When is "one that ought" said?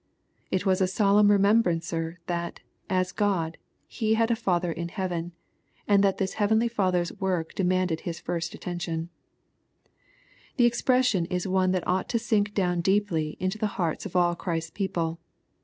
11.47-12.09